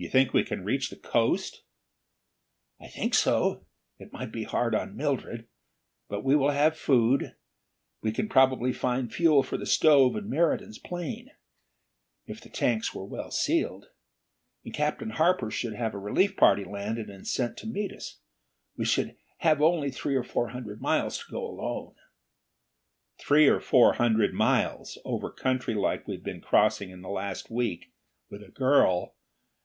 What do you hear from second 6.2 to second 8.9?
we will have food; we can probably